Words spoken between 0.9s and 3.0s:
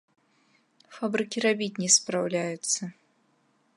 Фабрыкі рабіць не спраўляюцца.